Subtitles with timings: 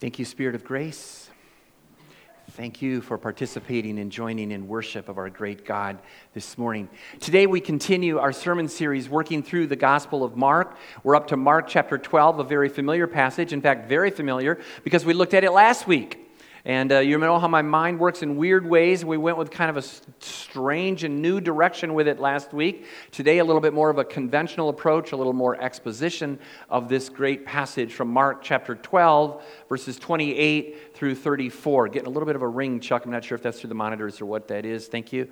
[0.00, 1.28] Thank you, Spirit of Grace.
[2.52, 5.98] Thank you for participating and joining in worship of our great God
[6.32, 6.88] this morning.
[7.20, 10.78] Today we continue our sermon series working through the Gospel of Mark.
[11.02, 13.52] We're up to Mark chapter 12, a very familiar passage.
[13.52, 16.19] In fact, very familiar because we looked at it last week.
[16.64, 19.04] And uh, you know how my mind works in weird ways.
[19.04, 22.84] We went with kind of a strange and new direction with it last week.
[23.10, 27.08] Today, a little bit more of a conventional approach, a little more exposition of this
[27.08, 31.88] great passage from Mark chapter 12, verses 28 through 34.
[31.88, 33.06] Getting a little bit of a ring, Chuck.
[33.06, 34.86] I'm not sure if that's through the monitors or what that is.
[34.86, 35.28] Thank you.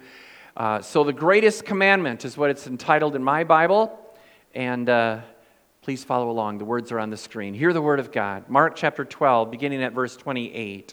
[0.57, 3.99] Uh, so, the greatest commandment is what it's entitled in my Bible.
[4.55, 4.89] And.
[4.89, 5.21] Uh,
[5.81, 6.59] Please follow along.
[6.59, 7.55] The words are on the screen.
[7.55, 8.51] Hear the word of God.
[8.51, 10.93] Mark chapter 12, beginning at verse 28.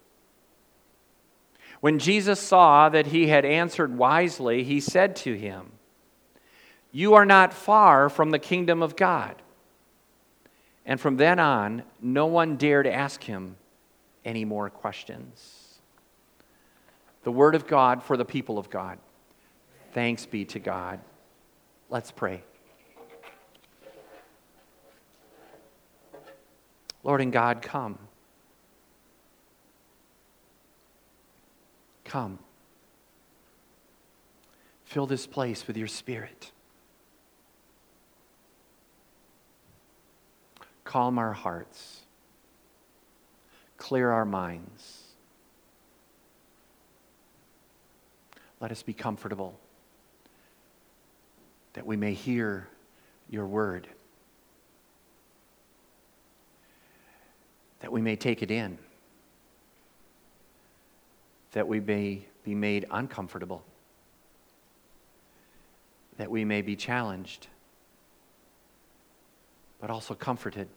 [1.81, 5.71] When Jesus saw that he had answered wisely, he said to him,
[6.91, 9.35] You are not far from the kingdom of God.
[10.85, 13.55] And from then on, no one dared ask him
[14.23, 15.79] any more questions.
[17.23, 18.99] The word of God for the people of God.
[19.93, 20.99] Thanks be to God.
[21.89, 22.43] Let's pray.
[27.03, 27.97] Lord and God, come.
[32.11, 32.39] Come.
[34.83, 36.51] Fill this place with your spirit.
[40.83, 42.01] Calm our hearts.
[43.77, 45.03] Clear our minds.
[48.59, 49.57] Let us be comfortable
[51.71, 52.67] that we may hear
[53.29, 53.87] your word,
[57.79, 58.77] that we may take it in
[61.51, 63.63] that we may be made uncomfortable,
[66.17, 67.47] that we may be challenged,
[69.79, 70.67] but also comforted.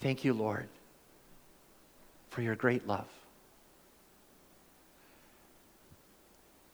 [0.00, 0.68] Thank you, Lord,
[2.28, 3.08] for your great love.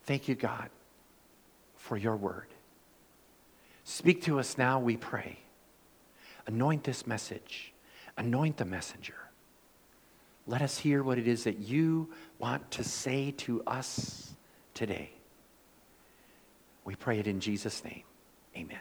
[0.05, 0.71] Thank you, God,
[1.77, 2.47] for your word.
[3.85, 5.39] Speak to us now, we pray.
[6.47, 7.73] Anoint this message,
[8.17, 9.15] anoint the messenger.
[10.47, 14.35] Let us hear what it is that you want to say to us
[14.75, 15.11] today.
[16.85, 18.03] We pray it in Jesus' name.
[18.57, 18.81] Amen.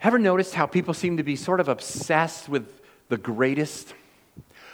[0.00, 3.94] Ever noticed how people seem to be sort of obsessed with the greatest?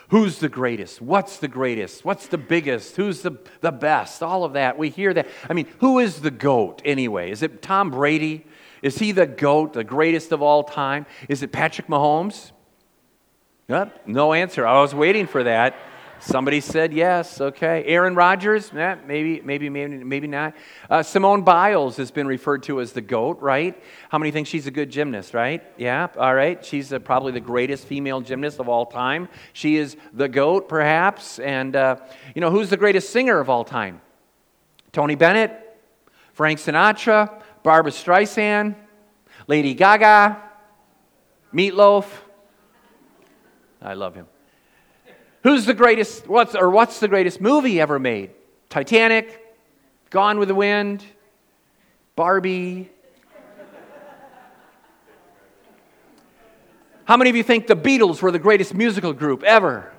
[0.09, 1.03] Who's the greatest?
[1.03, 2.05] What's the greatest?
[2.05, 2.97] What's the biggest?
[2.97, 4.22] Who's the, the best?
[4.22, 4.78] All of that.
[4.78, 5.27] We hear that.
[5.49, 7.31] I mean, who is the GOAT anyway?
[7.31, 8.47] Is it Tom Brady?
[8.81, 11.05] Is he the GOAT, the greatest of all time?
[11.28, 12.53] Is it Patrick Mahomes?
[13.71, 14.67] Yep, no answer.
[14.67, 15.77] I was waiting for that.
[16.21, 17.39] Somebody said yes.
[17.39, 17.84] Okay.
[17.84, 18.73] Aaron Rodgers?
[18.73, 20.55] Maybe, maybe, maybe, maybe not.
[20.89, 23.79] Uh, Simone Biles has been referred to as the GOAT, right?
[24.09, 25.62] How many think she's a good gymnast, right?
[25.77, 26.09] Yeah.
[26.17, 26.65] All right.
[26.65, 29.29] She's uh, probably the greatest female gymnast of all time.
[29.53, 31.39] She is the GOAT, perhaps.
[31.39, 31.97] And, uh,
[32.35, 34.00] you know, who's the greatest singer of all time?
[34.93, 35.53] Tony Bennett,
[36.33, 38.76] Frank Sinatra, Barbra Streisand,
[39.47, 40.43] Lady Gaga,
[41.53, 42.06] Meatloaf.
[43.80, 44.26] I love him.
[45.42, 48.30] Who's the greatest, what's, or what's the greatest movie ever made?
[48.69, 49.44] Titanic,
[50.10, 51.04] Gone with the Wind,
[52.16, 52.90] Barbie.
[57.04, 59.92] How many of you think the Beatles were the greatest musical group ever?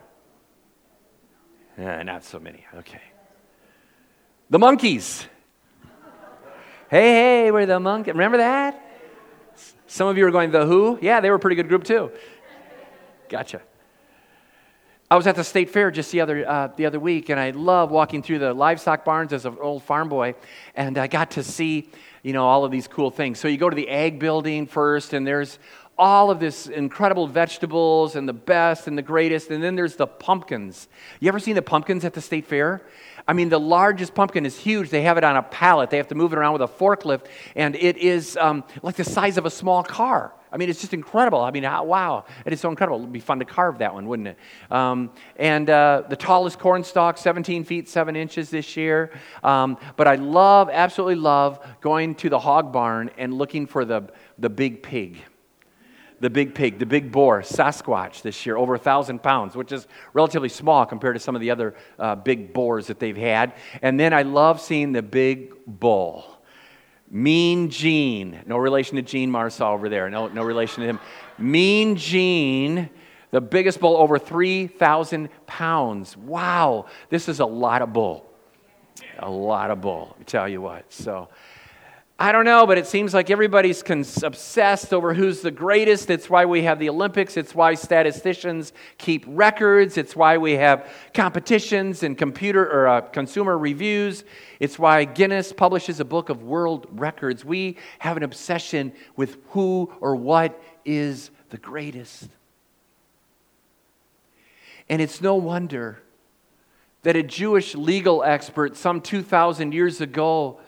[1.77, 2.65] Eh, not so many.
[2.75, 3.01] Okay.
[4.49, 5.25] The Monkees.
[6.89, 8.07] Hey, hey, we're the Monkees.
[8.07, 8.79] Remember that?
[9.87, 10.99] Some of you are going, The Who?
[11.01, 12.11] Yeah, they were a pretty good group too.
[13.29, 13.61] Gotcha.
[15.11, 17.49] I was at the state fair just the other, uh, the other week, and I
[17.49, 20.35] love walking through the livestock barns as an old farm boy,
[20.75, 21.89] and I got to see,
[22.21, 23.39] you know, all of these cool things.
[23.39, 25.57] So you go to the ag building first, and there's
[25.97, 29.49] all of this incredible vegetables and the best and the greatest.
[29.49, 30.87] And then there's the pumpkins.
[31.19, 32.83] You ever seen the pumpkins at the state fair?
[33.27, 34.91] I mean, the largest pumpkin is huge.
[34.91, 35.89] They have it on a pallet.
[35.89, 39.03] They have to move it around with a forklift, and it is um, like the
[39.03, 40.33] size of a small car.
[40.51, 41.41] I mean, it's just incredible.
[41.41, 42.97] I mean, how, wow, it is so incredible.
[42.97, 44.37] It would be fun to carve that one, wouldn't it?
[44.71, 49.11] Um, and uh, the tallest corn stalk, 17 feet 7 inches this year.
[49.43, 54.09] Um, but I love, absolutely love, going to the hog barn and looking for the,
[54.37, 55.23] the big pig
[56.21, 59.87] the big pig, the big boar, Sasquatch this year, over a thousand pounds, which is
[60.13, 63.53] relatively small compared to some of the other uh, big boars that they've had.
[63.81, 66.38] And then I love seeing the big bull.
[67.11, 70.99] Mean Gene, no relation to Gene Marsaw over there, no, no relation to him.
[71.37, 72.89] Mean Gene,
[73.31, 76.15] the biggest bull, over 3,000 pounds.
[76.15, 78.25] Wow, this is a lot of bull.
[79.19, 80.91] A lot of bull, I tell you what.
[80.91, 81.29] So,
[82.21, 83.81] I don't know, but it seems like everybody's
[84.23, 86.09] obsessed over who's the greatest.
[86.09, 87.37] It's why we have the Olympics.
[87.37, 89.97] It's why statisticians keep records.
[89.97, 94.25] It's why we have competitions and computer or uh, consumer reviews.
[94.59, 97.45] It's why Guinness publishes a book of world records.
[97.45, 102.27] We have an obsession with who or what is the greatest.
[104.89, 106.01] And it's no wonder
[107.03, 110.59] that a Jewish legal expert some 2,000 years ago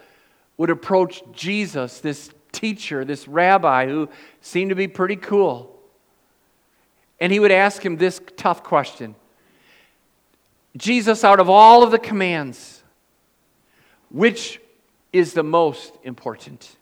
[0.61, 4.07] would approach Jesus, this teacher, this rabbi who
[4.41, 5.75] seemed to be pretty cool.
[7.19, 9.15] And he would ask him this tough question
[10.77, 12.83] Jesus, out of all of the commands,
[14.11, 14.61] which
[15.11, 16.75] is the most important?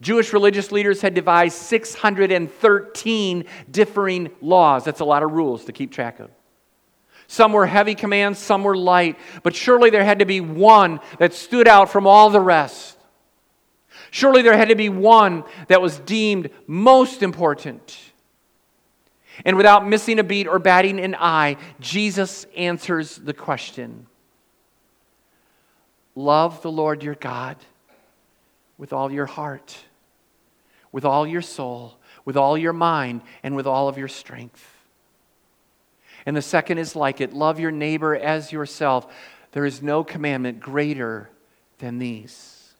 [0.00, 4.84] Jewish religious leaders had devised 613 differing laws.
[4.84, 6.30] That's a lot of rules to keep track of.
[7.32, 11.32] Some were heavy commands, some were light, but surely there had to be one that
[11.32, 12.98] stood out from all the rest.
[14.10, 17.98] Surely there had to be one that was deemed most important.
[19.46, 24.06] And without missing a beat or batting an eye, Jesus answers the question
[26.14, 27.56] Love the Lord your God
[28.76, 29.74] with all your heart,
[30.92, 31.96] with all your soul,
[32.26, 34.71] with all your mind, and with all of your strength.
[36.24, 39.12] And the second is like it love your neighbor as yourself.
[39.52, 41.30] There is no commandment greater
[41.78, 42.74] than these.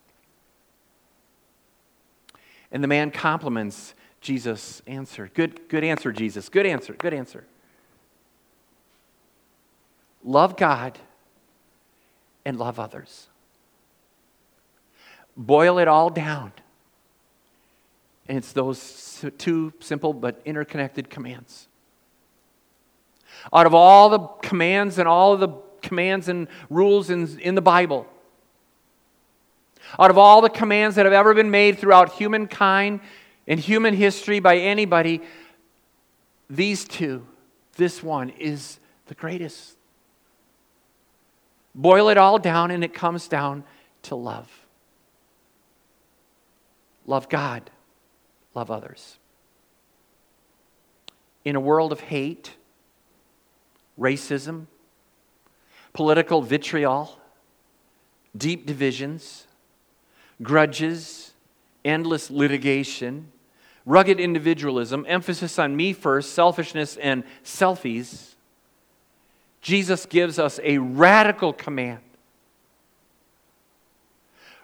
[2.71, 5.31] And the man compliments Jesus' answer.
[5.35, 6.49] Good, good answer, Jesus.
[6.49, 6.95] Good answer.
[6.95, 7.45] Good answer.
[10.25, 10.99] Love God
[12.45, 13.29] and love others.
[15.37, 16.53] Boil it all down.
[18.29, 21.69] And it's those two simple but interconnected commands.
[23.53, 25.49] Out of all the commands and all of the
[25.81, 28.07] commands and rules in, in the Bible,
[29.99, 33.01] out of all the commands that have ever been made throughout humankind
[33.47, 35.21] and human history by anybody,
[36.49, 37.27] these two,
[37.77, 39.77] this one is the greatest.
[41.75, 43.65] Boil it all down, and it comes down
[44.03, 44.51] to love.
[47.07, 47.71] Love God,
[48.55, 49.19] love others.
[51.45, 52.53] In a world of hate,
[53.99, 54.67] racism,
[55.93, 57.19] political vitriol,
[58.37, 59.47] deep divisions,
[60.43, 61.33] grudges,
[61.85, 63.31] endless litigation,
[63.85, 68.35] rugged individualism, emphasis on me first, selfishness, and selfies,
[69.61, 72.01] Jesus gives us a radical command.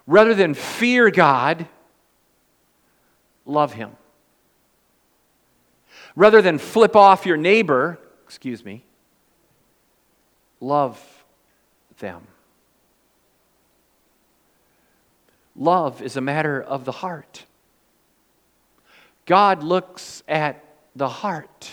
[0.06, 1.66] Rather than fear God,
[3.44, 3.92] love Him.
[6.16, 8.84] Rather than flip off your neighbor, excuse me,
[10.60, 11.24] love
[11.98, 12.26] them.
[15.56, 17.44] Love is a matter of the heart.
[19.26, 21.70] God looks at the heart.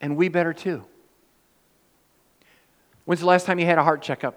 [0.00, 0.84] And we better too.
[3.04, 4.36] When's the last time you had a heart checkup?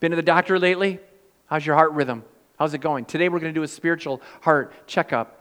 [0.00, 1.00] Been to the doctor lately?
[1.46, 2.24] How's your heart rhythm?
[2.58, 3.04] How's it going?
[3.04, 5.37] Today we're going to do a spiritual heart checkup.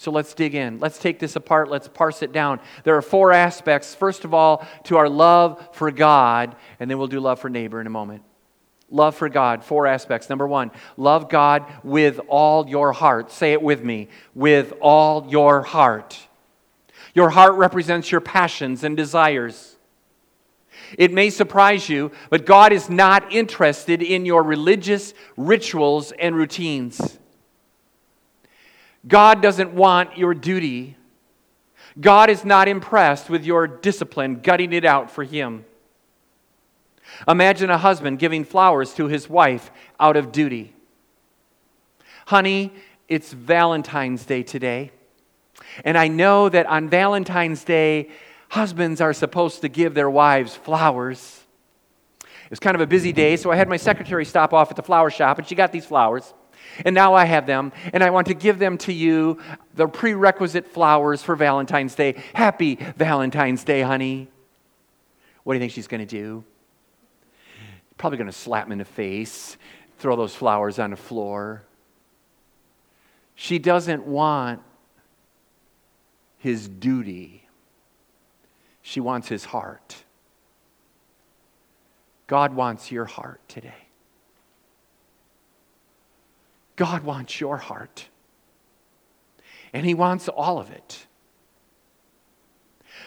[0.00, 0.78] So let's dig in.
[0.78, 1.68] Let's take this apart.
[1.68, 2.60] Let's parse it down.
[2.84, 3.96] There are four aspects.
[3.96, 7.80] First of all, to our love for God, and then we'll do love for neighbor
[7.80, 8.22] in a moment.
[8.90, 10.30] Love for God, four aspects.
[10.30, 13.32] Number one, love God with all your heart.
[13.32, 16.16] Say it with me with all your heart.
[17.12, 19.76] Your heart represents your passions and desires.
[20.96, 27.18] It may surprise you, but God is not interested in your religious rituals and routines.
[29.06, 30.96] God doesn't want your duty.
[32.00, 35.64] God is not impressed with your discipline, gutting it out for Him.
[37.26, 40.74] Imagine a husband giving flowers to his wife out of duty.
[42.26, 42.72] Honey,
[43.08, 44.92] it's Valentine's Day today.
[45.84, 48.10] And I know that on Valentine's Day,
[48.50, 51.42] husbands are supposed to give their wives flowers.
[52.22, 54.76] It was kind of a busy day, so I had my secretary stop off at
[54.76, 56.32] the flower shop, and she got these flowers.
[56.84, 59.40] And now I have them, and I want to give them to you,
[59.74, 62.22] the prerequisite flowers for Valentine's Day.
[62.34, 64.28] Happy Valentine's Day, honey.
[65.44, 66.44] What do you think she's going to do?
[67.96, 69.56] Probably going to slap him in the face,
[69.98, 71.62] throw those flowers on the floor.
[73.34, 74.62] She doesn't want
[76.38, 77.48] his duty,
[78.82, 79.96] she wants his heart.
[82.28, 83.87] God wants your heart today.
[86.78, 88.08] God wants your heart.
[89.74, 91.06] And He wants all of it.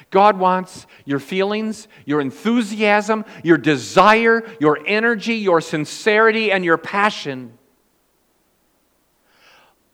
[0.10, 7.58] God wants your feelings, your enthusiasm, your desire, your energy, your sincerity, and your passion.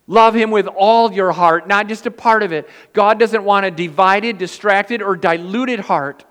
[0.08, 2.68] Love Him with all your heart, not just a part of it.
[2.92, 6.24] God doesn't want a divided, distracted, or diluted heart.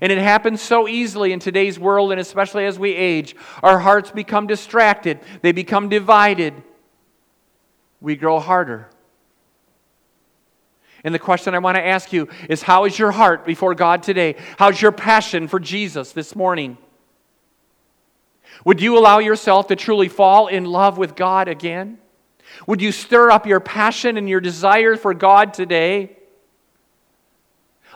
[0.00, 3.34] And it happens so easily in today's world, and especially as we age.
[3.62, 6.54] Our hearts become distracted, they become divided.
[8.00, 8.90] We grow harder.
[11.02, 14.02] And the question I want to ask you is how is your heart before God
[14.02, 14.36] today?
[14.58, 16.78] How's your passion for Jesus this morning?
[18.64, 21.98] Would you allow yourself to truly fall in love with God again?
[22.66, 26.16] Would you stir up your passion and your desire for God today?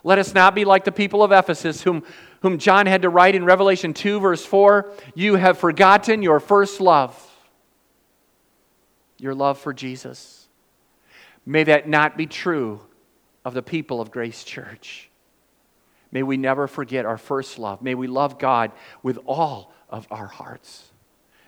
[0.02, 2.02] Let us not be like the people of Ephesus, whom,
[2.40, 6.80] whom John had to write in Revelation 2, verse 4 You have forgotten your first
[6.80, 7.16] love,
[9.18, 10.48] your love for Jesus.
[11.44, 12.80] May that not be true
[13.44, 15.10] of the people of Grace Church.
[16.12, 17.82] May we never forget our first love.
[17.82, 20.90] May we love God with all of our hearts.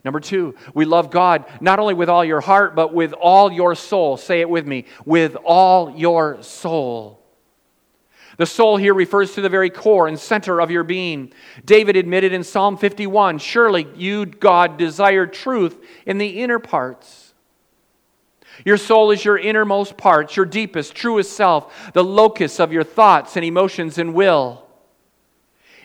[0.05, 3.75] Number two, we love God not only with all your heart, but with all your
[3.75, 4.17] soul.
[4.17, 7.22] Say it with me with all your soul.
[8.39, 11.33] The soul here refers to the very core and center of your being.
[11.65, 17.35] David admitted in Psalm 51 Surely you, God, desire truth in the inner parts.
[18.65, 23.37] Your soul is your innermost parts, your deepest, truest self, the locus of your thoughts
[23.37, 24.67] and emotions and will.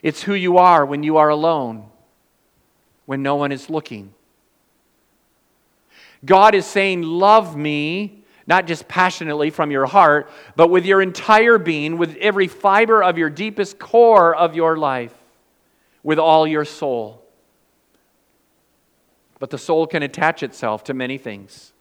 [0.03, 1.89] It's who you are when you are alone,
[3.05, 4.13] when no one is looking.
[6.23, 11.57] God is saying, Love me not just passionately from your heart, but with your entire
[11.57, 15.13] being, with every fiber of your deepest core of your life,
[16.01, 17.21] with all your soul.
[19.39, 21.73] But the soul can attach itself to many things.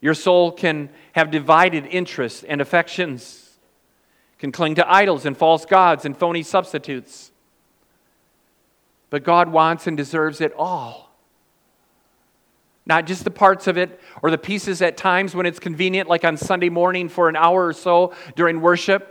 [0.00, 3.56] Your soul can have divided interests and affections,
[4.38, 7.30] can cling to idols and false gods and phony substitutes.
[9.08, 11.13] But God wants and deserves it all.
[12.86, 16.24] Not just the parts of it or the pieces at times when it's convenient, like
[16.24, 19.10] on Sunday morning for an hour or so during worship.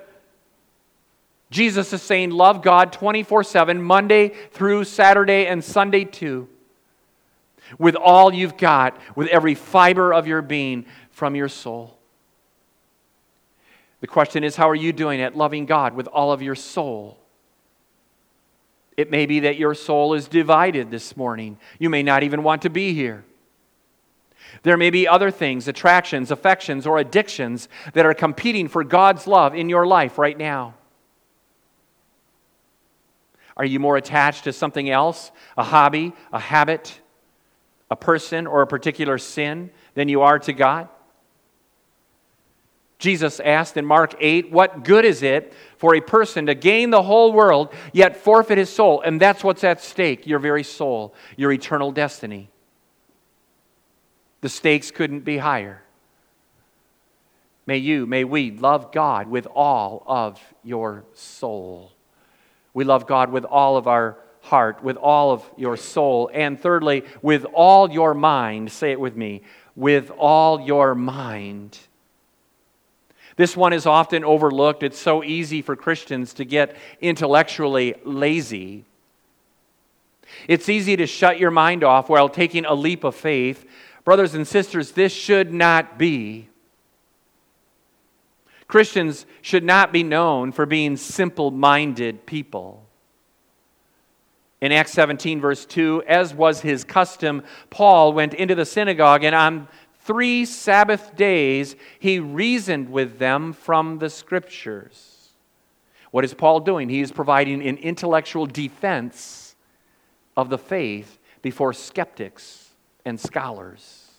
[1.50, 6.48] Jesus is saying, Love God 24 7, Monday through Saturday and Sunday too,
[7.80, 11.98] with all you've got, with every fiber of your being from your soul.
[14.02, 17.18] The question is, how are you doing at loving God with all of your soul?
[18.98, 21.58] It may be that your soul is divided this morning.
[21.80, 23.24] You may not even want to be here.
[24.62, 29.56] There may be other things, attractions, affections, or addictions that are competing for God's love
[29.56, 30.76] in your life right now.
[33.58, 37.00] Are you more attached to something else, a hobby, a habit,
[37.90, 40.90] a person, or a particular sin than you are to God?
[43.04, 47.04] Jesus asked in Mark 8, What good is it for a person to gain the
[47.04, 49.02] whole world yet forfeit his soul?
[49.02, 52.50] And that's what's at stake your very soul, your eternal destiny.
[54.44, 55.82] The stakes couldn't be higher.
[57.66, 61.94] May you, may we love God with all of your soul.
[62.74, 66.30] We love God with all of our heart, with all of your soul.
[66.34, 68.70] And thirdly, with all your mind.
[68.70, 69.44] Say it with me
[69.78, 71.80] with all your mind.
[73.38, 74.84] This one is often overlooked.
[74.84, 78.84] It's so easy for Christians to get intellectually lazy.
[80.50, 83.66] It's easy to shut your mind off while taking a leap of faith
[84.04, 86.50] Brothers and sisters, this should not be.
[88.68, 92.86] Christians should not be known for being simple minded people.
[94.62, 99.36] In Acts 17, verse 2, as was his custom, Paul went into the synagogue, and
[99.36, 99.68] on
[100.00, 105.30] three Sabbath days he reasoned with them from the scriptures.
[106.12, 106.90] What is Paul doing?
[106.90, 109.56] He is providing an intellectual defense
[110.38, 112.63] of the faith before skeptics
[113.06, 114.12] and scholars.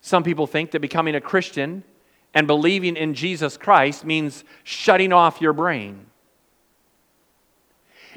[0.00, 1.84] Some people think that becoming a Christian
[2.34, 6.06] and believing in Jesus Christ means shutting off your brain.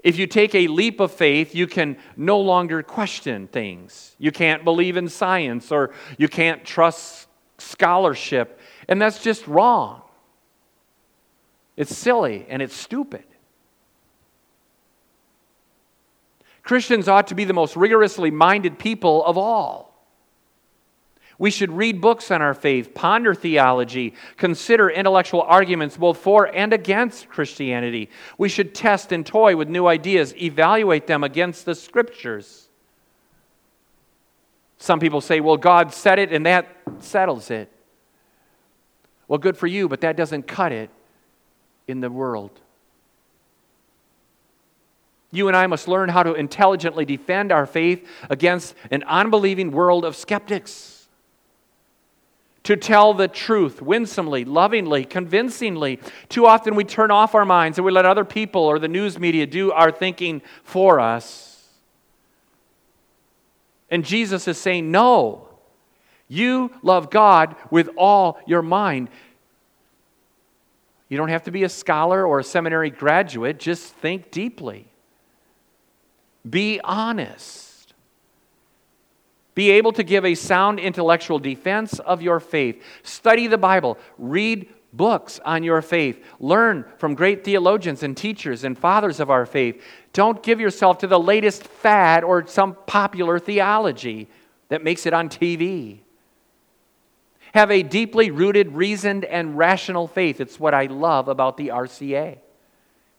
[0.03, 4.15] If you take a leap of faith, you can no longer question things.
[4.19, 7.27] You can't believe in science or you can't trust
[7.57, 8.59] scholarship.
[8.89, 10.01] And that's just wrong.
[11.77, 13.23] It's silly and it's stupid.
[16.63, 19.93] Christians ought to be the most rigorously minded people of all.
[21.37, 26.71] We should read books on our faith, ponder theology, consider intellectual arguments both for and
[26.71, 28.09] against Christianity.
[28.37, 32.69] We should test and toy with new ideas, evaluate them against the scriptures.
[34.77, 36.67] Some people say, well, God said it and that
[36.99, 37.69] settles it.
[39.27, 40.89] Well, good for you, but that doesn't cut it
[41.87, 42.59] in the world.
[45.33, 50.05] You and I must learn how to intelligently defend our faith against an unbelieving world
[50.05, 51.07] of skeptics.
[52.65, 55.99] To tell the truth winsomely, lovingly, convincingly.
[56.29, 59.17] Too often we turn off our minds and we let other people or the news
[59.17, 61.67] media do our thinking for us.
[63.89, 65.47] And Jesus is saying, No.
[66.27, 69.09] You love God with all your mind.
[71.09, 74.92] You don't have to be a scholar or a seminary graduate, just think deeply.
[76.49, 77.93] Be honest.
[79.55, 82.83] Be able to give a sound intellectual defense of your faith.
[83.03, 83.97] Study the Bible.
[84.17, 86.23] Read books on your faith.
[86.39, 89.81] Learn from great theologians and teachers and fathers of our faith.
[90.11, 94.27] Don't give yourself to the latest fad or some popular theology
[94.69, 95.99] that makes it on TV.
[97.53, 100.41] Have a deeply rooted, reasoned, and rational faith.
[100.41, 102.39] It's what I love about the RCA.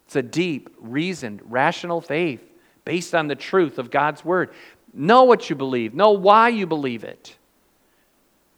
[0.06, 2.42] It's a deep, reasoned, rational faith
[2.84, 4.50] based on the truth of God's word.
[4.92, 7.36] Know what you believe, know why you believe it.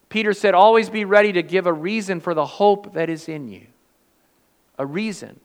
[0.09, 3.49] Peter said, Always be ready to give a reason for the hope that is in
[3.49, 3.67] you.
[4.77, 5.39] A reason.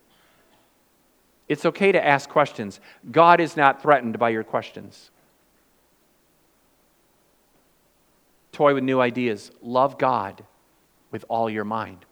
[1.48, 2.80] It's okay to ask questions.
[3.10, 5.10] God is not threatened by your questions.
[8.52, 9.50] Toy with new ideas.
[9.62, 10.44] Love God
[11.10, 12.04] with all your mind.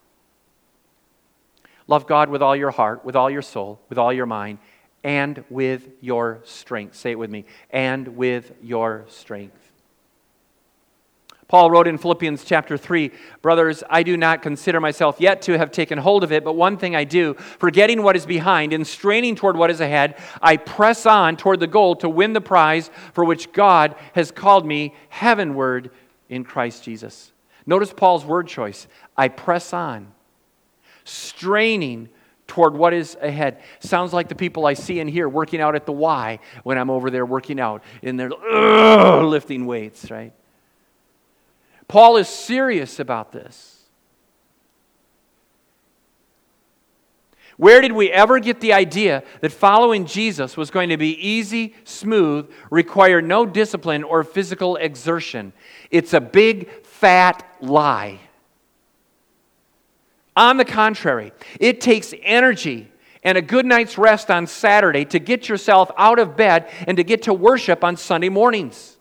[1.86, 4.58] Love God with all your heart, with all your soul, with all your mind,
[5.02, 6.96] and with your strength.
[6.96, 7.44] Say it with me.
[7.70, 9.70] And with your strength.
[11.50, 13.10] Paul wrote in Philippians chapter 3
[13.42, 16.76] Brothers, I do not consider myself yet to have taken hold of it, but one
[16.76, 21.06] thing I do, forgetting what is behind and straining toward what is ahead, I press
[21.06, 25.90] on toward the goal to win the prize for which God has called me heavenward
[26.28, 27.32] in Christ Jesus.
[27.66, 28.86] Notice Paul's word choice
[29.16, 30.12] I press on,
[31.04, 32.10] straining
[32.50, 33.62] toward what is ahead.
[33.78, 36.90] Sounds like the people I see and hear working out at the Y when I'm
[36.90, 38.30] over there working out in their
[39.22, 40.32] lifting weights, right?
[41.86, 43.76] Paul is serious about this.
[47.56, 51.76] Where did we ever get the idea that following Jesus was going to be easy,
[51.84, 55.52] smooth, require no discipline or physical exertion?
[55.92, 58.18] It's a big, fat lie.
[60.40, 62.90] On the contrary, it takes energy
[63.22, 67.04] and a good night's rest on Saturday to get yourself out of bed and to
[67.04, 68.96] get to worship on Sunday mornings.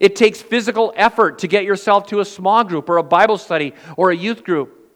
[0.00, 3.74] It takes physical effort to get yourself to a small group or a Bible study
[3.96, 4.90] or a youth group.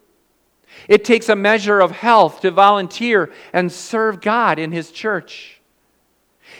[0.88, 5.60] It takes a measure of health to volunteer and serve God in His church.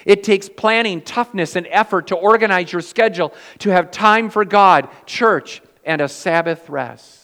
[0.05, 4.89] It takes planning, toughness, and effort to organize your schedule to have time for God,
[5.05, 7.18] church, and a Sabbath rest.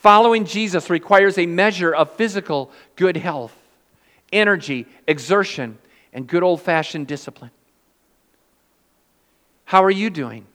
[0.00, 3.54] Following Jesus requires a measure of physical good health,
[4.32, 5.76] energy, exertion,
[6.14, 7.50] and good old fashioned discipline.
[9.66, 10.46] How are you doing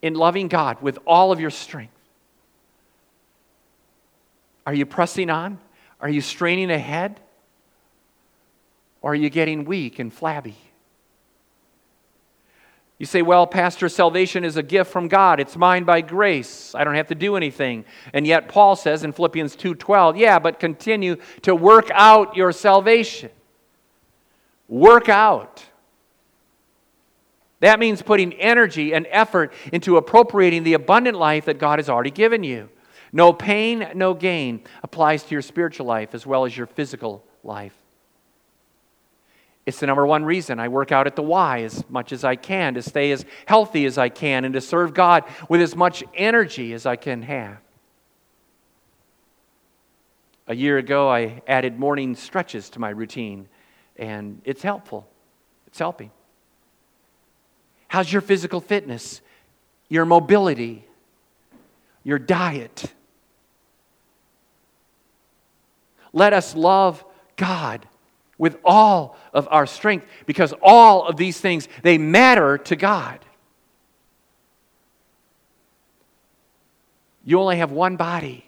[0.00, 1.92] in loving God with all of your strength?
[4.66, 5.58] Are you pressing on?
[6.00, 7.20] Are you straining ahead?
[9.02, 10.56] Or are you getting weak and flabby?
[12.98, 15.38] You say, well, Pastor, salvation is a gift from God.
[15.38, 16.74] It's mine by grace.
[16.74, 17.84] I don't have to do anything.
[18.12, 23.30] And yet Paul says in Philippians 2:12, yeah, but continue to work out your salvation.
[24.66, 25.64] Work out.
[27.60, 32.10] That means putting energy and effort into appropriating the abundant life that God has already
[32.10, 32.68] given you.
[33.12, 37.77] No pain, no gain applies to your spiritual life as well as your physical life.
[39.68, 42.36] It's the number one reason I work out at the Y as much as I
[42.36, 46.02] can to stay as healthy as I can and to serve God with as much
[46.14, 47.58] energy as I can have.
[50.46, 53.48] A year ago, I added morning stretches to my routine,
[53.96, 55.06] and it's helpful.
[55.66, 56.10] It's helping.
[57.88, 59.20] How's your physical fitness?
[59.88, 60.84] your mobility,
[62.04, 62.92] your diet.
[66.12, 67.04] Let us love
[67.36, 67.86] God
[68.38, 73.24] with all of our strength because all of these things they matter to God.
[77.24, 78.46] You only have one body.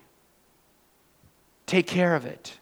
[1.66, 2.59] Take care of it.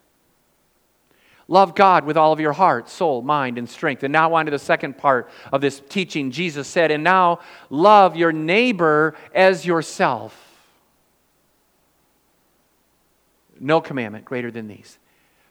[1.51, 4.03] Love God with all of your heart, soul, mind, and strength.
[4.03, 6.31] And now, on to the second part of this teaching.
[6.31, 10.37] Jesus said, And now love your neighbor as yourself.
[13.59, 14.99] No commandment greater than these.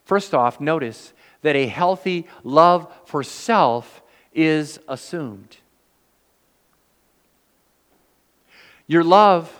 [0.05, 4.01] First off, notice that a healthy love for self
[4.33, 5.57] is assumed.
[8.87, 9.53] Your love,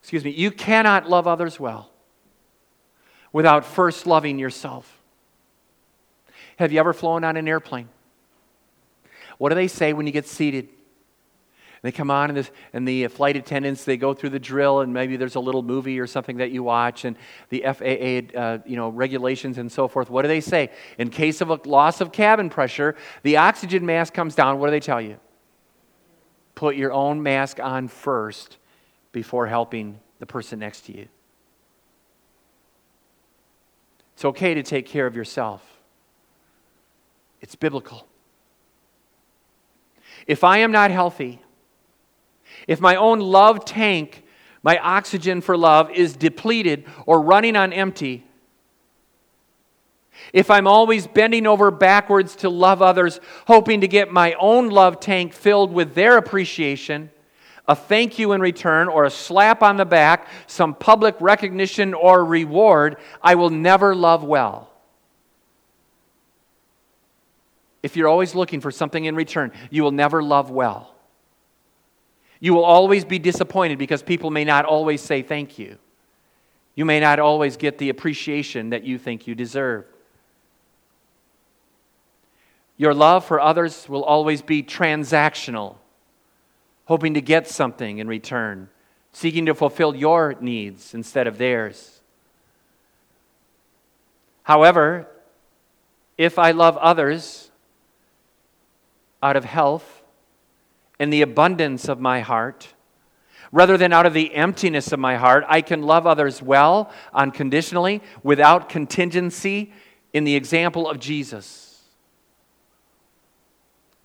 [0.00, 1.90] excuse me, you cannot love others well
[3.32, 4.98] without first loving yourself.
[6.56, 7.88] Have you ever flown on an airplane?
[9.38, 10.68] What do they say when you get seated?
[11.82, 14.94] They come on, and, this, and the flight attendants they go through the drill, and
[14.94, 17.16] maybe there's a little movie or something that you watch, and
[17.48, 20.08] the FAA, uh, you know, regulations and so forth.
[20.08, 20.70] What do they say?
[20.96, 24.60] In case of a loss of cabin pressure, the oxygen mask comes down.
[24.60, 25.18] What do they tell you?
[26.54, 28.58] Put your own mask on first
[29.10, 31.08] before helping the person next to you.
[34.14, 35.62] It's okay to take care of yourself.
[37.40, 38.06] It's biblical.
[40.28, 41.42] If I am not healthy,
[42.66, 44.24] if my own love tank,
[44.62, 48.24] my oxygen for love, is depleted or running on empty,
[50.32, 55.00] if I'm always bending over backwards to love others, hoping to get my own love
[55.00, 57.10] tank filled with their appreciation,
[57.66, 62.24] a thank you in return, or a slap on the back, some public recognition or
[62.24, 64.70] reward, I will never love well.
[67.82, 70.94] If you're always looking for something in return, you will never love well.
[72.42, 75.78] You will always be disappointed because people may not always say thank you.
[76.74, 79.84] You may not always get the appreciation that you think you deserve.
[82.76, 85.76] Your love for others will always be transactional
[86.86, 88.68] hoping to get something in return,
[89.12, 92.00] seeking to fulfill your needs instead of theirs.
[94.42, 95.06] However,
[96.18, 97.52] if I love others
[99.22, 100.01] out of health
[100.98, 102.74] and the abundance of my heart,
[103.50, 108.02] rather than out of the emptiness of my heart, I can love others well, unconditionally,
[108.22, 109.72] without contingency,
[110.12, 111.80] in the example of Jesus.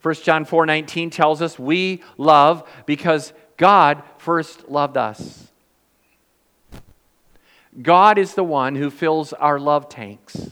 [0.01, 5.47] 1 John 4 19 tells us we love because God first loved us.
[7.81, 10.51] God is the one who fills our love tanks.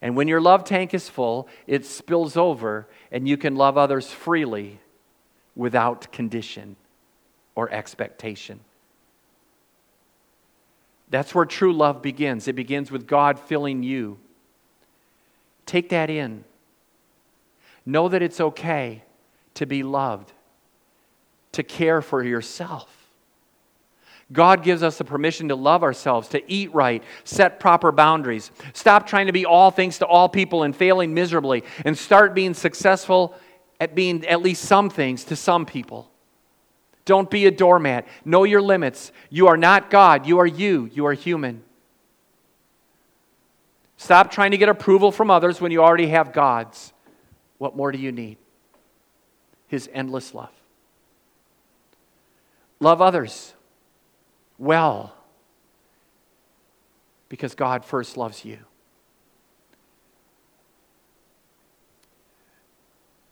[0.00, 4.10] And when your love tank is full, it spills over and you can love others
[4.10, 4.78] freely
[5.56, 6.76] without condition
[7.56, 8.60] or expectation.
[11.08, 12.46] That's where true love begins.
[12.46, 14.18] It begins with God filling you.
[15.64, 16.44] Take that in.
[17.84, 19.02] Know that it's okay
[19.54, 20.32] to be loved,
[21.52, 22.92] to care for yourself.
[24.32, 28.50] God gives us the permission to love ourselves, to eat right, set proper boundaries.
[28.72, 32.52] Stop trying to be all things to all people and failing miserably, and start being
[32.52, 33.36] successful
[33.80, 36.10] at being at least some things to some people.
[37.04, 38.06] Don't be a doormat.
[38.24, 39.12] Know your limits.
[39.30, 40.26] You are not God.
[40.26, 40.90] You are you.
[40.92, 41.62] You are human.
[43.96, 46.92] Stop trying to get approval from others when you already have God's.
[47.58, 48.38] What more do you need?
[49.68, 50.50] His endless love.
[52.78, 53.54] Love others
[54.58, 55.14] well
[57.28, 58.58] because God first loves you.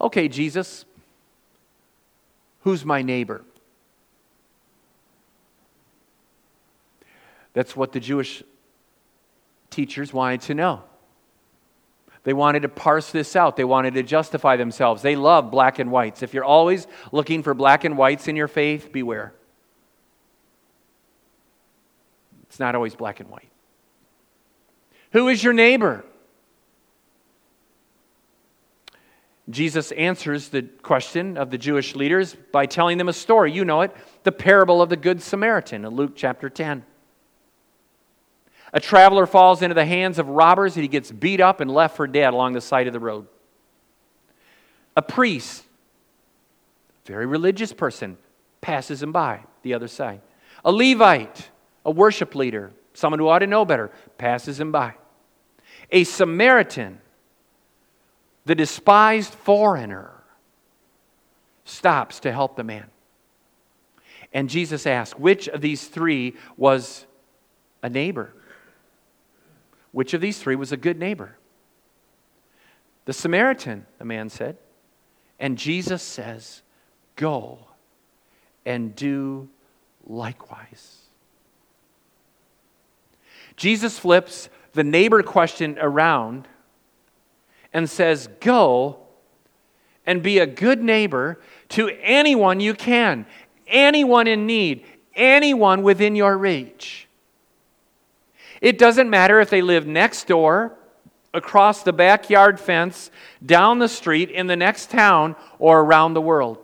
[0.05, 0.85] Okay, Jesus,
[2.61, 3.43] who's my neighbor?
[7.55, 8.43] That's what the Jewish
[9.71, 10.83] teachers wanted to know.
[12.25, 13.57] They wanted to parse this out.
[13.57, 15.01] They wanted to justify themselves.
[15.01, 16.23] They love black and whites.
[16.23, 19.33] If you're always looking for black and whites in your faith, beware.
[22.43, 23.49] It's not always black and white.
[25.13, 26.05] Who is your neighbor?
[29.51, 33.53] Jesus answers the question of the Jewish leaders by telling them a story.
[33.53, 36.85] You know it the parable of the Good Samaritan in Luke chapter 10.
[38.73, 41.97] A traveler falls into the hands of robbers and he gets beat up and left
[41.97, 43.27] for dead along the side of the road.
[44.97, 45.65] A priest,
[47.05, 48.17] very religious person,
[48.61, 50.23] passes him by the other side.
[50.65, 51.51] A Levite,
[51.85, 54.95] a worship leader, someone who ought to know better, passes him by.
[55.91, 57.01] A Samaritan,
[58.45, 60.11] the despised foreigner,
[61.65, 62.87] stops to help the man.
[64.33, 67.07] And Jesus asks, Which of these three was
[67.83, 68.35] a neighbor?
[69.93, 71.37] Which of these three was a good neighbor?
[73.05, 74.57] The Samaritan, the man said.
[75.39, 76.63] And Jesus says,
[77.17, 77.59] Go
[78.67, 79.49] and do
[80.07, 81.03] likewise.
[83.57, 86.49] Jesus flips the neighbor question around
[87.75, 89.01] and says, Go
[90.07, 93.27] and be a good neighbor to anyone you can,
[93.67, 94.85] anyone in need,
[95.15, 97.09] anyone within your reach.
[98.61, 100.79] It doesn't matter if they live next door,
[101.35, 103.11] across the backyard fence,
[103.45, 106.64] down the street, in the next town, or around the world.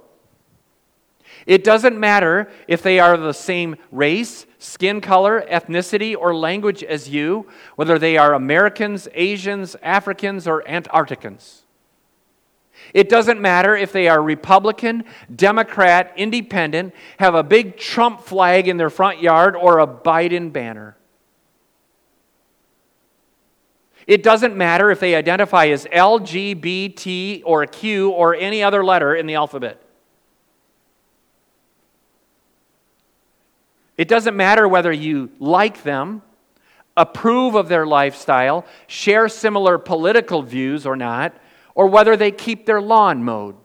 [1.50, 7.08] It doesn't matter if they are the same race, skin color, ethnicity, or language as
[7.08, 11.62] you, whether they are Americans, Asians, Africans, or Antarcticans.
[12.94, 15.02] It doesn't matter if they are Republican,
[15.34, 20.96] Democrat, Independent, have a big Trump flag in their front yard, or a Biden banner.
[24.06, 28.62] It doesn't matter if they identify as L, G, B, T, or Q, or any
[28.62, 29.82] other letter in the alphabet.
[34.00, 36.22] It doesn't matter whether you like them,
[36.96, 41.34] approve of their lifestyle, share similar political views or not,
[41.74, 43.56] or whether they keep their lawn mowed.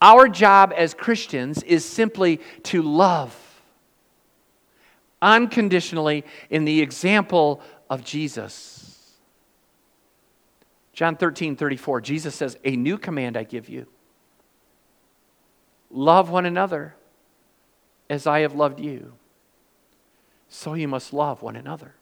[0.00, 3.36] Our job as Christians is simply to love
[5.20, 9.16] unconditionally in the example of Jesus.
[10.92, 13.88] John 13, 34, Jesus says, A new command I give you
[15.90, 16.94] love one another
[18.10, 19.12] as I have loved you,
[20.48, 21.94] so you must love one another.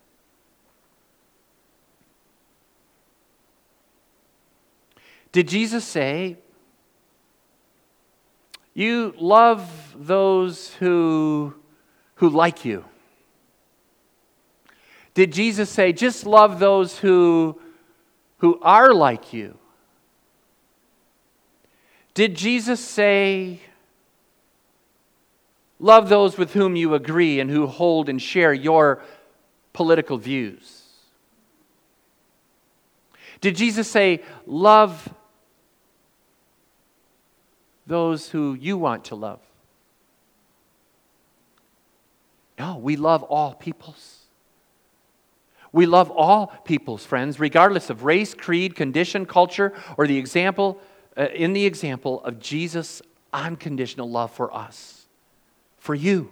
[5.32, 6.38] Did Jesus say,
[8.72, 11.54] You love those who,
[12.14, 12.84] who like you?
[15.12, 17.60] Did Jesus say, Just love those who,
[18.38, 19.58] who are like you?
[22.14, 23.60] Did Jesus say,
[25.78, 29.02] Love those with whom you agree and who hold and share your
[29.72, 30.84] political views.
[33.40, 35.12] Did Jesus say, Love
[37.86, 39.40] those who you want to love?
[42.58, 44.20] No, we love all peoples.
[45.72, 50.80] We love all peoples, friends, regardless of race, creed, condition, culture, or the example,
[51.18, 53.02] uh, in the example of Jesus'
[53.34, 54.95] unconditional love for us
[55.86, 56.30] for you.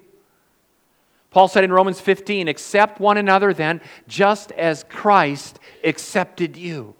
[1.30, 6.94] Paul said in Romans 15, accept one another then, just as Christ accepted you.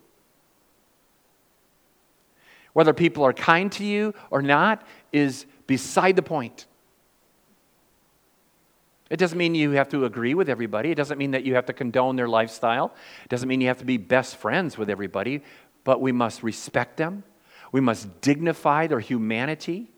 [2.72, 6.66] Whether people are kind to you or not is beside the point.
[9.10, 10.90] It doesn't mean you have to agree with everybody.
[10.90, 12.92] It doesn't mean that you have to condone their lifestyle.
[13.24, 15.42] It doesn't mean you have to be best friends with everybody,
[15.84, 17.22] but we must respect them.
[17.70, 19.93] We must dignify their humanity.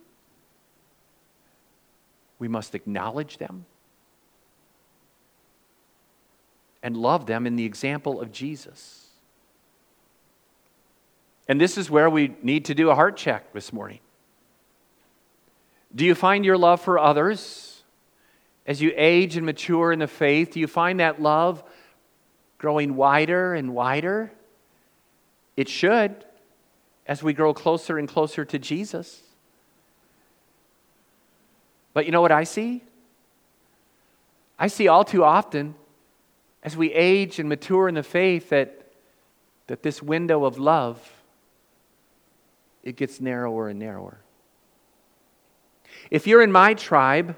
[2.38, 3.66] We must acknowledge them
[6.82, 9.06] and love them in the example of Jesus.
[11.48, 14.00] And this is where we need to do a heart check this morning.
[15.94, 17.82] Do you find your love for others
[18.66, 20.52] as you age and mature in the faith?
[20.52, 21.62] Do you find that love
[22.58, 24.32] growing wider and wider?
[25.56, 26.24] It should
[27.06, 29.22] as we grow closer and closer to Jesus.
[31.96, 32.82] But you know what I see?
[34.58, 35.74] I see all too often
[36.62, 38.92] as we age and mature in the faith that,
[39.68, 41.00] that this window of love
[42.82, 44.18] it gets narrower and narrower.
[46.10, 47.34] If you're in my tribe,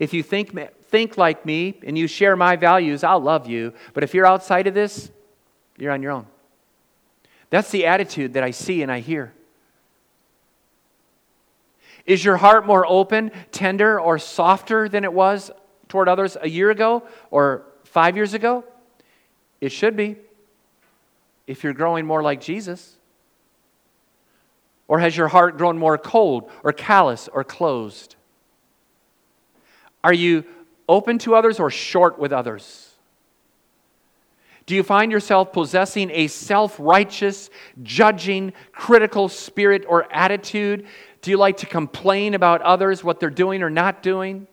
[0.00, 3.72] if you think, think like me and you share my values, I'll love you.
[3.94, 5.12] But if you're outside of this,
[5.78, 6.26] you're on your own.
[7.50, 9.32] That's the attitude that I see and I hear.
[12.08, 15.50] Is your heart more open, tender, or softer than it was
[15.88, 18.64] toward others a year ago or five years ago?
[19.60, 20.16] It should be
[21.46, 22.96] if you're growing more like Jesus.
[24.88, 28.16] Or has your heart grown more cold or callous or closed?
[30.02, 30.46] Are you
[30.88, 32.88] open to others or short with others?
[34.68, 37.48] Do you find yourself possessing a self righteous,
[37.82, 40.86] judging, critical spirit or attitude
[41.22, 44.46] do you like to complain about others, what they're doing or not doing?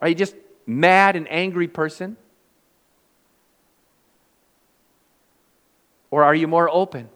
[0.00, 0.34] Are you just
[0.66, 2.16] mad and angry person?
[6.10, 7.08] Or are you more open?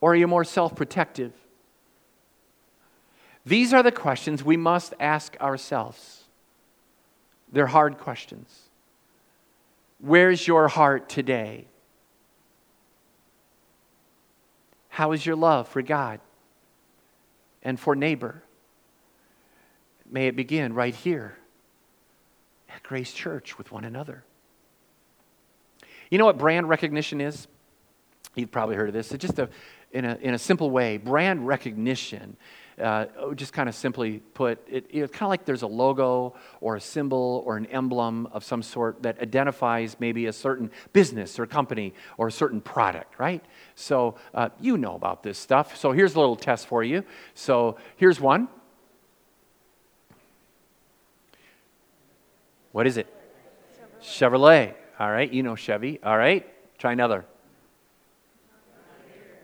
[0.00, 1.32] Or are you more self protective?
[3.44, 6.24] These are the questions we must ask ourselves.
[7.52, 8.68] They're hard questions.
[9.98, 11.66] Where's your heart today?
[14.96, 16.20] How is your love for God
[17.62, 18.42] and for neighbor?
[20.10, 21.36] May it begin right here
[22.74, 24.24] at Grace Church with one another.
[26.10, 27.46] You know what brand recognition is?
[28.36, 29.12] You've probably heard of this.
[29.12, 29.50] It's just a,
[29.92, 32.38] in a, in a simple way, brand recognition
[32.82, 36.34] uh, oh, just kind of simply put, it, it's kind of like there's a logo
[36.60, 41.38] or a symbol or an emblem of some sort that identifies maybe a certain business
[41.38, 43.42] or company or a certain product, right?
[43.74, 45.76] So uh, you know about this stuff.
[45.76, 47.02] So here's a little test for you.
[47.34, 48.48] So here's one.
[52.72, 53.06] What is it?
[54.02, 54.74] Chevrolet.
[54.74, 54.74] Chevrolet.
[54.98, 55.98] All right, you know Chevy.
[56.02, 56.46] All right,
[56.78, 57.24] try another.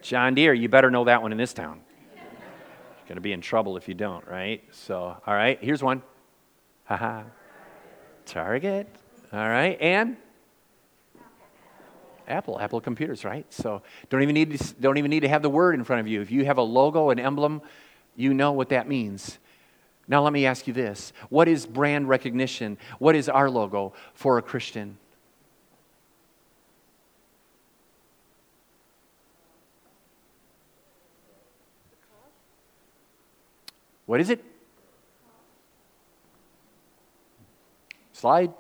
[0.03, 0.53] John Deere.
[0.53, 1.81] You better know that one in this town
[3.07, 4.63] going to be in trouble if you don't, right?
[4.71, 6.03] So, all right, here's one.
[6.85, 7.25] Haha.
[8.27, 8.89] Target.
[9.33, 10.17] All right, and
[12.29, 13.51] Apple, Apple computers, right?
[13.53, 16.09] So don't even need to, don't even need to have the word in front of
[16.09, 16.21] you.
[16.21, 17.63] If you have a logo, an emblem,
[18.17, 19.39] you know what that means.
[20.09, 22.79] Now let me ask you this: What is brand recognition?
[22.99, 24.99] What is our logo for a Christian?
[34.07, 34.45] What is it?
[38.13, 38.53] Slide.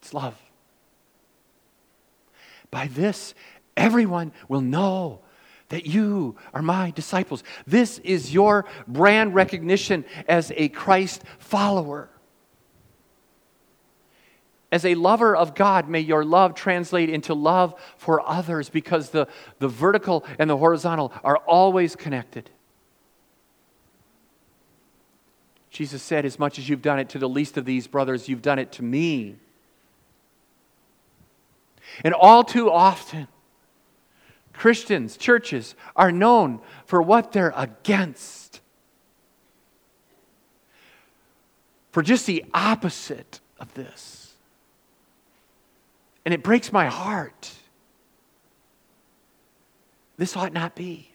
[0.00, 0.40] it's love.
[2.70, 3.34] By this,
[3.76, 5.20] everyone will know
[5.68, 7.42] that you are my disciples.
[7.66, 12.10] This is your brand recognition as a Christ follower.
[14.72, 19.28] As a lover of God, may your love translate into love for others because the,
[19.58, 22.50] the vertical and the horizontal are always connected.
[25.70, 28.42] Jesus said, As much as you've done it to the least of these brothers, you've
[28.42, 29.36] done it to me.
[32.02, 33.28] And all too often,
[34.52, 38.60] Christians, churches, are known for what they're against,
[41.92, 44.15] for just the opposite of this.
[46.26, 47.52] And it breaks my heart.
[50.16, 51.12] This ought not be.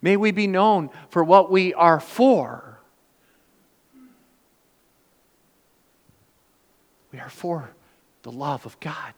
[0.00, 2.78] May we be known for what we are for.
[7.10, 7.70] We are for
[8.22, 9.14] the love of God,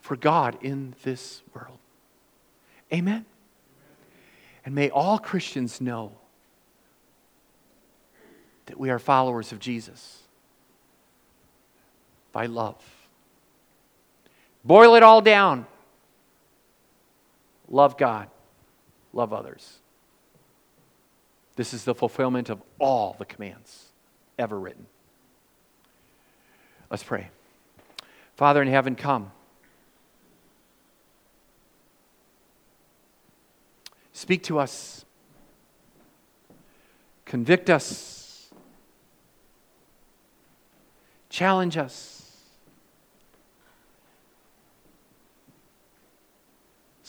[0.00, 1.78] for God in this world.
[2.92, 3.24] Amen?
[4.64, 6.18] And may all Christians know
[8.66, 10.19] that we are followers of Jesus
[12.32, 12.82] by love.
[14.64, 15.66] Boil it all down.
[17.68, 18.28] Love God,
[19.12, 19.78] love others.
[21.56, 23.86] This is the fulfillment of all the commands
[24.38, 24.86] ever written.
[26.90, 27.30] Let's pray.
[28.34, 29.30] Father in heaven, come.
[34.12, 35.04] Speak to us.
[37.24, 38.50] Convict us.
[41.28, 42.19] Challenge us.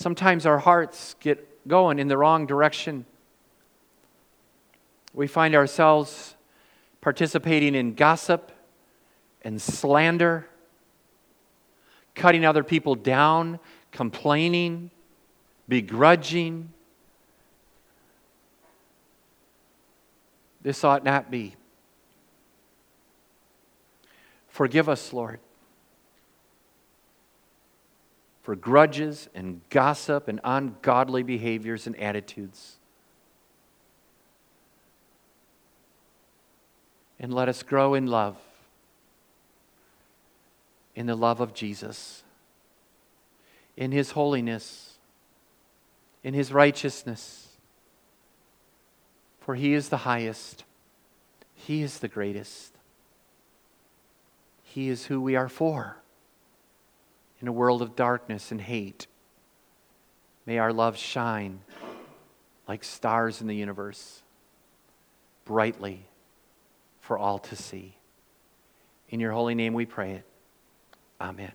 [0.02, 3.06] Sometimes our hearts get going in the wrong direction.
[5.14, 6.36] We find ourselves
[7.02, 8.52] participating in gossip
[9.44, 10.48] and slander,
[12.16, 13.60] cutting other people down,
[13.92, 14.90] complaining,
[15.70, 16.74] begrudging.
[20.64, 21.56] This ought not be.
[24.48, 25.40] Forgive us, Lord
[28.42, 32.78] for grudges and gossip and ungodly behaviors and attitudes.
[37.20, 38.38] And let us grow in love,
[40.96, 42.24] in the love of Jesus,
[43.78, 44.96] in His holiness,
[46.24, 47.48] in His righteousness.
[49.40, 50.64] For He is the highest,
[51.54, 52.74] He is the greatest,
[54.64, 56.01] He is who we are for
[57.42, 59.08] in a world of darkness and hate.
[60.46, 61.62] May our love shine
[62.68, 64.22] like stars in the universe,
[65.46, 66.06] brightly
[67.02, 67.96] for all to see.
[69.10, 70.26] In your holy name we pray it.
[71.20, 71.52] Amen.